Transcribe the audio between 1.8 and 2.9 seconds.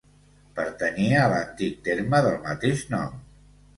terme del mateix